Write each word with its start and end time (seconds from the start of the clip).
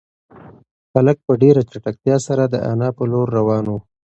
هلک 0.93 1.17
په 1.25 1.33
ډېره 1.41 1.61
چټکتیا 1.69 2.17
سره 2.27 2.43
د 2.47 2.55
انا 2.71 2.89
په 2.97 3.03
لور 3.11 3.27
روان 3.37 3.65
و. 3.69 3.73